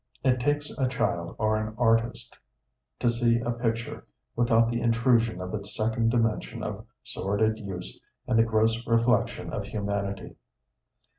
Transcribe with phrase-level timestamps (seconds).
[0.23, 2.35] It takes a child or an artist
[2.97, 4.03] to see a picture
[4.35, 9.65] without the intrusion of its second dimension of sordid use and the gross reflection of
[9.65, 10.37] humanity.